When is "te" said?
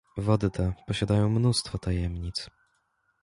0.51-0.73